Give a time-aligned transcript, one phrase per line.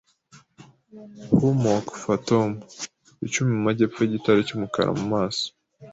[1.37, 2.49] hummock, fathom
[3.25, 5.45] icumi mumajyepfo yigitare cyumukara mumaso.